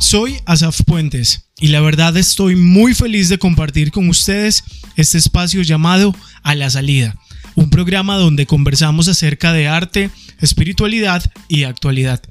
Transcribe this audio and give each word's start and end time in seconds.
Soy 0.00 0.38
Asaf 0.46 0.80
Puentes 0.86 1.50
y 1.60 1.68
la 1.68 1.82
verdad 1.82 2.16
estoy 2.16 2.56
muy 2.56 2.94
feliz 2.94 3.28
de 3.28 3.38
compartir 3.38 3.92
con 3.92 4.08
ustedes 4.08 4.64
este 4.96 5.18
espacio 5.18 5.60
llamado 5.60 6.16
A 6.42 6.54
la 6.54 6.70
Salida, 6.70 7.16
un 7.54 7.68
programa 7.68 8.16
donde 8.16 8.46
conversamos 8.46 9.08
acerca 9.08 9.52
de 9.52 9.68
arte, 9.68 10.10
espiritualidad 10.40 11.22
y 11.48 11.64
actualidad. 11.64 12.22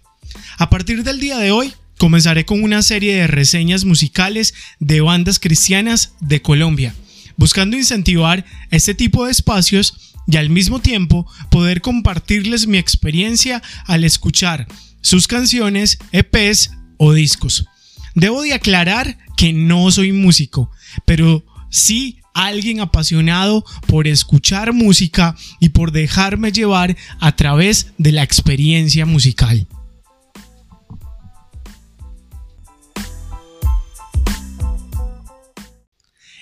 A 0.58 0.72
partir 0.72 1.04
del 1.04 1.20
día 1.20 1.38
de 1.38 1.52
hoy, 1.52 1.72
comenzaré 2.00 2.44
con 2.44 2.64
una 2.64 2.82
serie 2.82 3.16
de 3.16 3.28
reseñas 3.28 3.86
musicales 3.86 4.56
de 4.80 5.02
bandas 5.02 5.40
cristianas 5.40 6.14
de 6.22 6.42
Colombia, 6.42 6.96
buscando 7.38 7.78
incentivar 7.78 8.46
este 8.72 8.96
tipo 8.96 9.26
de 9.26 9.32
espacios 9.32 10.16
y 10.26 10.38
al 10.38 10.50
mismo 10.50 10.80
tiempo 10.80 11.32
poder 11.52 11.82
compartirles 11.82 12.66
mi 12.66 12.80
experiencia 12.80 13.62
al 13.86 14.04
escuchar 14.04 14.68
sus 15.02 15.28
canciones, 15.28 16.00
EPs 16.12 16.72
o 17.00 17.14
discos. 17.14 17.66
Debo 18.14 18.44
de 18.44 18.54
aclarar 18.54 19.18
que 19.36 19.54
no 19.54 19.90
soy 19.90 20.12
músico, 20.12 20.70
pero 21.06 21.44
sí 21.72 22.20
alguien 22.34 22.82
apasionado 22.82 23.66
por 23.88 24.08
escuchar 24.08 24.74
música 24.74 25.36
y 25.60 25.70
por 25.70 25.92
dejarme 25.92 26.52
llevar 26.52 26.96
a 27.20 27.36
través 27.36 27.94
de 27.98 28.12
la 28.12 28.24
experiencia 28.24 29.06
musical. 29.06 29.68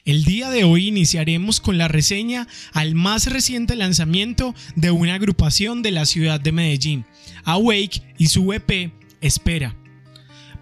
El 0.06 0.24
día 0.24 0.50
de 0.50 0.64
hoy 0.64 0.88
iniciaremos 0.88 1.60
con 1.60 1.78
la 1.78 1.90
reseña 1.90 2.48
al 2.72 2.96
más 2.96 3.28
reciente 3.28 3.76
lanzamiento 3.76 4.56
de 4.76 4.90
una 4.90 5.16
agrupación 5.16 5.82
de 5.84 5.92
la 5.92 6.06
ciudad 6.06 6.40
de 6.40 6.54
Medellín, 6.54 7.06
Awake 7.44 8.02
y 8.18 8.28
su 8.28 8.54
EP 8.54 8.94
Espera. 9.20 9.76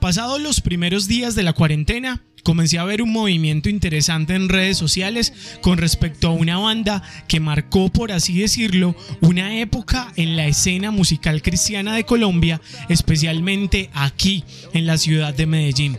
Pasados 0.05 0.39
los 0.39 0.61
primeros 0.61 1.07
días 1.07 1.33
de 1.33 1.41
la 1.41 1.53
cuarentena, 1.53 2.21
comencé 2.43 2.77
a 2.77 2.83
ver 2.83 3.01
un 3.01 3.11
movimiento 3.11 3.69
interesante 3.69 4.35
en 4.35 4.49
redes 4.49 4.77
sociales 4.77 5.33
con 5.61 5.79
respecto 5.79 6.27
a 6.27 6.31
una 6.33 6.59
banda 6.59 7.01
que 7.27 7.39
marcó, 7.39 7.89
por 7.89 8.11
así 8.11 8.37
decirlo, 8.37 8.95
una 9.21 9.57
época 9.59 10.13
en 10.15 10.35
la 10.35 10.45
escena 10.45 10.91
musical 10.91 11.41
cristiana 11.41 11.95
de 11.95 12.03
Colombia, 12.03 12.61
especialmente 12.87 13.89
aquí 13.95 14.43
en 14.73 14.85
la 14.85 14.99
ciudad 14.99 15.33
de 15.33 15.47
Medellín. 15.47 15.97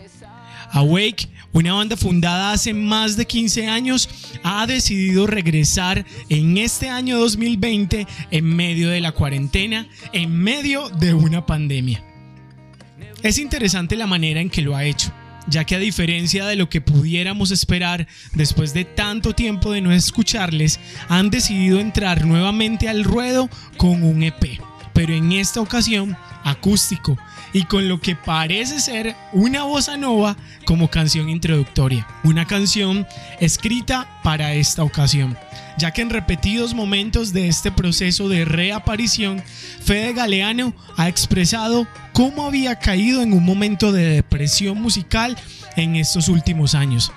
Awake 0.70 1.28
una 1.52 1.72
banda 1.72 1.96
fundada 1.96 2.52
hace 2.52 2.74
más 2.74 3.16
de 3.16 3.26
15 3.26 3.66
años 3.66 4.08
ha 4.44 4.68
decidido 4.68 5.26
regresar 5.26 6.06
en 6.28 6.58
este 6.58 6.90
año 6.90 7.18
2020 7.18 8.06
en 8.30 8.44
medio 8.44 8.88
de 8.88 9.00
la 9.00 9.10
cuarentena, 9.10 9.88
en 10.12 10.30
medio 10.30 10.90
de 10.90 11.12
una 11.12 11.44
pandemia. 11.44 12.15
Es 13.22 13.38
interesante 13.38 13.96
la 13.96 14.06
manera 14.06 14.40
en 14.40 14.50
que 14.50 14.62
lo 14.62 14.76
ha 14.76 14.84
hecho, 14.84 15.12
ya 15.48 15.64
que 15.64 15.74
a 15.74 15.78
diferencia 15.78 16.46
de 16.46 16.56
lo 16.56 16.68
que 16.68 16.80
pudiéramos 16.80 17.50
esperar 17.50 18.06
después 18.34 18.74
de 18.74 18.84
tanto 18.84 19.34
tiempo 19.34 19.72
de 19.72 19.80
no 19.80 19.92
escucharles, 19.92 20.78
han 21.08 21.30
decidido 21.30 21.80
entrar 21.80 22.24
nuevamente 22.26 22.88
al 22.88 23.04
ruedo 23.04 23.48
con 23.76 24.02
un 24.02 24.22
EP, 24.22 24.60
pero 24.96 25.12
en 25.12 25.30
esta 25.32 25.60
ocasión 25.60 26.16
acústico 26.42 27.18
y 27.52 27.64
con 27.64 27.86
lo 27.86 28.00
que 28.00 28.16
parece 28.16 28.80
ser 28.80 29.14
una 29.34 29.64
bossa 29.64 29.98
nova 29.98 30.38
como 30.64 30.88
canción 30.88 31.28
introductoria, 31.28 32.06
una 32.24 32.46
canción 32.46 33.06
escrita 33.38 34.08
para 34.22 34.54
esta 34.54 34.82
ocasión 34.82 35.36
ya 35.76 35.90
que 35.90 36.00
en 36.00 36.08
repetidos 36.08 36.72
momentos 36.72 37.34
de 37.34 37.48
este 37.48 37.70
proceso 37.70 38.30
de 38.30 38.46
reaparición, 38.46 39.42
Fede 39.82 40.14
Galeano 40.14 40.74
ha 40.96 41.08
expresado 41.08 41.86
cómo 42.14 42.46
había 42.46 42.78
caído 42.78 43.20
en 43.20 43.34
un 43.34 43.44
momento 43.44 43.92
de 43.92 44.06
depresión 44.06 44.80
musical 44.80 45.36
en 45.76 45.96
estos 45.96 46.28
últimos 46.28 46.74
años. 46.74 47.12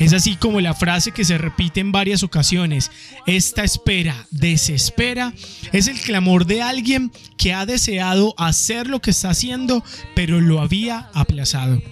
Es 0.00 0.14
así 0.14 0.36
como 0.36 0.62
la 0.62 0.72
frase 0.72 1.12
que 1.12 1.26
se 1.26 1.36
repite 1.36 1.78
en 1.78 1.92
varias 1.92 2.22
ocasiones, 2.22 2.90
esta 3.26 3.64
espera 3.64 4.26
desespera, 4.30 5.34
es 5.72 5.88
el 5.88 6.00
clamor 6.00 6.46
de 6.46 6.62
alguien 6.62 7.12
que 7.36 7.52
ha 7.52 7.66
deseado 7.66 8.34
hacer 8.38 8.86
lo 8.86 9.02
que 9.02 9.10
está 9.10 9.28
haciendo, 9.28 9.84
pero 10.14 10.40
lo 10.40 10.62
había 10.62 11.10
aplazado. 11.12 11.82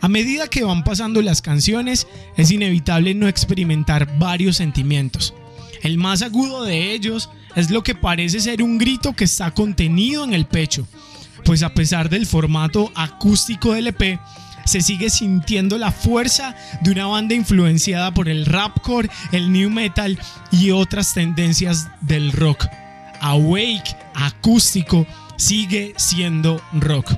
A 0.00 0.08
medida 0.08 0.46
que 0.46 0.62
van 0.62 0.84
pasando 0.84 1.22
las 1.22 1.42
canciones, 1.42 2.06
es 2.36 2.52
inevitable 2.52 3.14
no 3.14 3.26
experimentar 3.26 4.16
varios 4.20 4.58
sentimientos. 4.58 5.34
El 5.82 5.98
más 5.98 6.22
agudo 6.22 6.62
de 6.62 6.92
ellos 6.92 7.30
es 7.56 7.68
lo 7.68 7.82
que 7.82 7.96
parece 7.96 8.38
ser 8.38 8.62
un 8.62 8.78
grito 8.78 9.12
que 9.12 9.24
está 9.24 9.50
contenido 9.50 10.22
en 10.22 10.34
el 10.34 10.46
pecho, 10.46 10.86
pues 11.44 11.64
a 11.64 11.74
pesar 11.74 12.08
del 12.08 12.26
formato 12.26 12.92
acústico 12.94 13.72
del 13.72 13.88
EP, 13.88 14.20
se 14.66 14.82
sigue 14.82 15.08
sintiendo 15.08 15.78
la 15.78 15.92
fuerza 15.92 16.54
de 16.82 16.90
una 16.90 17.06
banda 17.06 17.34
influenciada 17.34 18.12
por 18.12 18.28
el 18.28 18.44
rapcore, 18.44 19.08
el 19.32 19.52
new 19.52 19.70
metal 19.70 20.18
y 20.50 20.72
otras 20.72 21.14
tendencias 21.14 21.88
del 22.02 22.32
rock. 22.32 22.66
Awake, 23.20 23.96
acústico, 24.14 25.06
sigue 25.36 25.94
siendo 25.96 26.60
rock. 26.74 27.12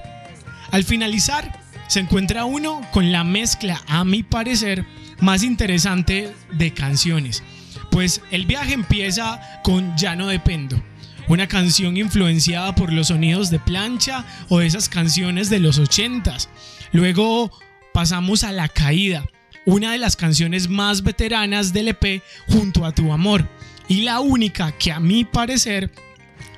Al 0.70 0.84
finalizar, 0.84 1.60
se 1.88 2.00
encuentra 2.00 2.44
uno 2.44 2.82
con 2.92 3.10
la 3.10 3.24
mezcla, 3.24 3.82
a 3.88 4.04
mi 4.04 4.22
parecer, 4.22 4.84
más 5.20 5.42
interesante 5.42 6.32
de 6.52 6.74
canciones. 6.74 7.42
Pues 7.90 8.20
el 8.30 8.46
viaje 8.46 8.74
empieza 8.74 9.40
con 9.64 9.96
Ya 9.96 10.14
no 10.14 10.26
dependo, 10.26 10.80
una 11.28 11.48
canción 11.48 11.96
influenciada 11.96 12.74
por 12.74 12.92
los 12.92 13.08
sonidos 13.08 13.50
de 13.50 13.58
plancha 13.58 14.24
o 14.48 14.60
esas 14.60 14.88
canciones 14.88 15.48
de 15.48 15.60
los 15.60 15.78
ochentas. 15.78 16.48
Luego 16.92 17.50
pasamos 17.92 18.44
a 18.44 18.52
La 18.52 18.68
Caída, 18.68 19.26
una 19.64 19.92
de 19.92 19.98
las 19.98 20.16
canciones 20.16 20.68
más 20.68 21.02
veteranas 21.02 21.72
del 21.72 21.88
EP 21.88 22.22
junto 22.48 22.84
a 22.84 22.92
Tu 22.92 23.12
Amor 23.12 23.46
y 23.88 24.02
la 24.02 24.20
única 24.20 24.72
que 24.72 24.92
a 24.92 25.00
mi 25.00 25.24
parecer 25.24 25.90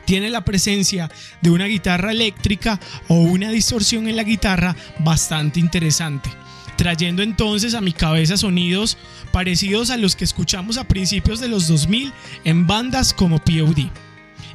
tiene 0.04 0.30
la 0.30 0.44
presencia 0.44 1.10
de 1.40 1.50
una 1.50 1.66
guitarra 1.66 2.10
eléctrica 2.10 2.80
o 3.08 3.14
una 3.14 3.50
distorsión 3.50 4.08
en 4.08 4.16
la 4.16 4.24
guitarra 4.24 4.74
bastante 4.98 5.60
interesante, 5.60 6.30
trayendo 6.76 7.22
entonces 7.22 7.74
a 7.74 7.80
mi 7.80 7.92
cabeza 7.92 8.36
sonidos 8.36 8.98
parecidos 9.30 9.90
a 9.90 9.96
los 9.96 10.16
que 10.16 10.24
escuchamos 10.24 10.78
a 10.78 10.88
principios 10.88 11.38
de 11.38 11.48
los 11.48 11.68
2000 11.68 12.12
en 12.44 12.66
bandas 12.66 13.14
como 13.14 13.38
POD. 13.38 13.88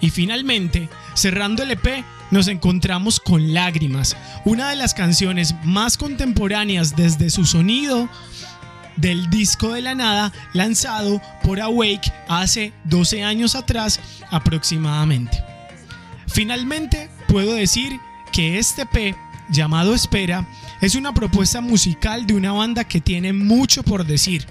Y 0.02 0.10
finalmente, 0.10 0.90
cerrando 1.14 1.64
el 1.64 1.72
EP, 1.72 2.04
nos 2.32 2.48
encontramos 2.48 3.20
con 3.20 3.54
Lágrimas, 3.54 4.16
una 4.46 4.70
de 4.70 4.76
las 4.76 4.94
canciones 4.94 5.56
más 5.64 5.98
contemporáneas 5.98 6.96
desde 6.96 7.30
su 7.30 7.46
sonido 7.46 8.10
del 8.98 9.30
disco 9.30 9.74
de 9.74 9.82
la 9.82 9.96
nada 9.96 10.32
lanzado 10.54 11.22
por 11.44 11.60
Awake 11.60 12.12
hace 12.28 12.74
12 12.86 13.24
años 13.24 13.56
atrás 13.56 14.00
aproximadamente. 14.32 15.44
Finalmente, 16.28 17.10
puedo 17.28 17.54
decir 17.54 18.00
que 18.32 18.58
este 18.58 18.86
P, 18.86 19.16
llamado 19.50 19.94
Espera, 19.94 20.48
es 20.82 20.96
una 20.96 21.14
propuesta 21.14 21.62
musical 21.62 22.26
de 22.26 22.34
una 22.34 22.52
banda 22.52 22.84
que 22.84 23.02
tiene 23.02 23.34
mucho 23.34 23.84
por 23.84 24.06
decir. 24.06 24.46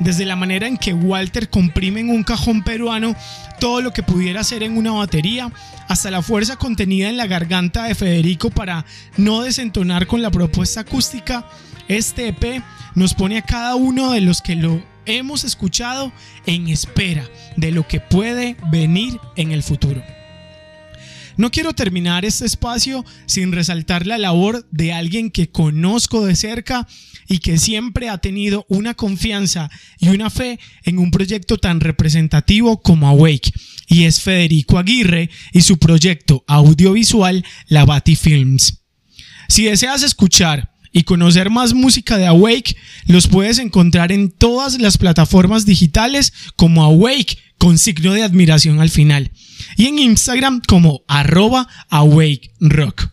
Desde 0.00 0.24
la 0.24 0.36
manera 0.36 0.66
en 0.66 0.76
que 0.76 0.92
Walter 0.92 1.50
comprime 1.50 2.00
en 2.00 2.10
un 2.10 2.22
cajón 2.22 2.62
peruano 2.62 3.16
todo 3.58 3.80
lo 3.80 3.92
que 3.92 4.02
pudiera 4.02 4.40
hacer 4.40 4.62
en 4.62 4.76
una 4.76 4.92
batería, 4.92 5.50
hasta 5.88 6.10
la 6.10 6.22
fuerza 6.22 6.56
contenida 6.56 7.08
en 7.08 7.16
la 7.16 7.26
garganta 7.26 7.84
de 7.84 7.94
Federico 7.94 8.50
para 8.50 8.84
no 9.16 9.42
desentonar 9.42 10.06
con 10.06 10.22
la 10.22 10.30
propuesta 10.30 10.80
acústica, 10.80 11.48
este 11.88 12.28
EP 12.28 12.62
nos 12.94 13.14
pone 13.14 13.38
a 13.38 13.42
cada 13.42 13.74
uno 13.74 14.12
de 14.12 14.20
los 14.20 14.40
que 14.42 14.54
lo 14.54 14.82
hemos 15.06 15.44
escuchado 15.44 16.12
en 16.46 16.68
espera 16.68 17.24
de 17.56 17.72
lo 17.72 17.88
que 17.88 17.98
puede 17.98 18.56
venir 18.70 19.18
en 19.36 19.52
el 19.52 19.62
futuro. 19.62 20.02
No 21.38 21.52
quiero 21.52 21.72
terminar 21.72 22.24
este 22.24 22.44
espacio 22.46 23.04
sin 23.26 23.52
resaltar 23.52 24.08
la 24.08 24.18
labor 24.18 24.66
de 24.72 24.92
alguien 24.92 25.30
que 25.30 25.48
conozco 25.48 26.26
de 26.26 26.34
cerca 26.34 26.88
y 27.28 27.38
que 27.38 27.58
siempre 27.58 28.08
ha 28.08 28.18
tenido 28.18 28.66
una 28.68 28.94
confianza 28.94 29.70
y 30.00 30.08
una 30.08 30.30
fe 30.30 30.58
en 30.82 30.98
un 30.98 31.12
proyecto 31.12 31.56
tan 31.56 31.78
representativo 31.78 32.82
como 32.82 33.06
Awake, 33.06 33.52
y 33.86 34.02
es 34.02 34.20
Federico 34.20 34.78
Aguirre 34.78 35.30
y 35.52 35.60
su 35.60 35.78
proyecto 35.78 36.42
audiovisual 36.48 37.44
La 37.68 37.84
Bati 37.84 38.16
Films. 38.16 38.82
Si 39.48 39.62
deseas 39.62 40.02
escuchar 40.02 40.74
y 40.90 41.04
conocer 41.04 41.50
más 41.50 41.72
música 41.72 42.18
de 42.18 42.26
Awake, 42.26 42.76
los 43.06 43.28
puedes 43.28 43.60
encontrar 43.60 44.10
en 44.10 44.32
todas 44.32 44.80
las 44.80 44.98
plataformas 44.98 45.64
digitales 45.64 46.32
como 46.56 46.82
Awake 46.82 47.38
con 47.58 47.78
signo 47.78 48.12
de 48.12 48.22
admiración 48.22 48.80
al 48.80 48.90
final 48.90 49.32
y 49.76 49.86
en 49.86 49.98
Instagram 49.98 50.62
como 50.66 51.02
arroba 51.08 51.68
awake 51.90 52.52
rock. 52.60 53.10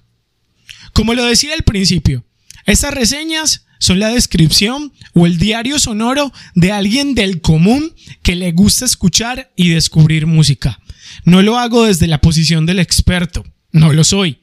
Como 0.93 1.13
lo 1.13 1.25
decía 1.25 1.53
al 1.53 1.63
principio, 1.63 2.25
estas 2.65 2.93
reseñas 2.93 3.65
son 3.79 3.99
la 3.99 4.09
descripción 4.09 4.93
o 5.13 5.25
el 5.25 5.37
diario 5.37 5.77
sonoro 5.79 6.31
de 6.53 6.71
alguien 6.71 7.13
del 7.13 7.41
común 7.41 7.93
que 8.23 8.35
le 8.35 8.51
gusta 8.51 8.85
escuchar 8.85 9.51
y 9.55 9.69
descubrir 9.69 10.25
música. 10.25 10.79
No 11.25 11.41
lo 11.41 11.59
hago 11.59 11.85
desde 11.85 12.07
la 12.07 12.21
posición 12.21 12.65
del 12.65 12.79
experto, 12.79 13.45
no 13.71 13.91
lo 13.91 14.03
soy 14.03 14.39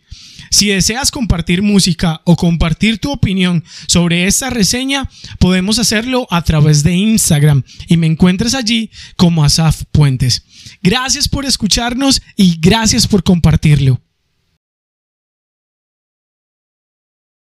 Si 0.53 0.69
deseas 0.69 1.11
compartir 1.11 1.63
música 1.63 2.21
o 2.25 2.37
compartir 2.37 2.99
tu 2.99 3.11
opinión 3.11 3.65
sobre 3.89 4.27
esta 4.27 4.51
reseña, 4.51 5.09
podemos 5.39 5.79
hacerlo 5.79 6.27
a 6.31 6.43
través 6.43 6.83
de 6.83 6.93
Instagram 6.93 7.63
y 7.89 7.97
me 7.97 8.07
encuentres 8.07 8.55
allí 8.55 8.91
como 9.17 9.45
Asaf 9.45 9.85
Puentes. 9.91 10.45
Gracias 10.83 11.27
por 11.27 11.47
escucharnos 11.47 12.21
y 12.37 12.59
gracias 12.61 13.07
por 13.07 13.23
compartirlo. 13.23 13.99